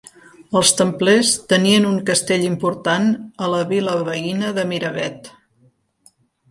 [0.59, 3.07] Els templers tenien un castell important
[3.45, 5.33] a la vila veïna de Miravet.